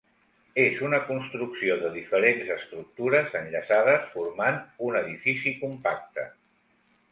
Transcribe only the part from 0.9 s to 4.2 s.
construcció de diferents estructures enllaçades,